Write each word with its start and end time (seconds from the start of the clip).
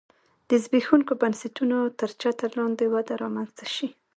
د 0.49 0.49
زبېښونکو 0.63 1.13
بنسټونو 1.21 1.77
تر 1.99 2.09
چتر 2.21 2.49
لاندې 2.59 2.85
وده 2.93 3.13
رامنځته 3.23 3.65
شي 3.75 3.87